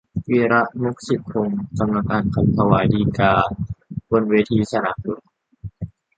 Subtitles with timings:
[0.29, 3.33] วีระ มุกสิกพงษ์ กำลังอ่านคำถวายฎีกา
[4.09, 5.21] บนเวทีสนามหลวง